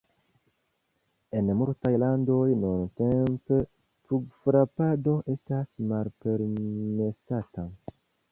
En 1.39 1.51
multaj 1.59 1.91
landoj 2.03 2.47
nuntempe 2.61 3.59
pugfrapado 4.07 5.15
estas 5.37 5.77
malpermesata. 5.93 7.67